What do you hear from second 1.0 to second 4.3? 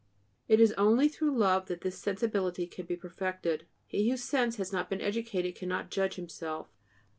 through love that this sensibility can be perfected. He whose